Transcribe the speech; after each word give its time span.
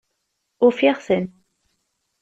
Ufiɣ-ten! 0.65 1.25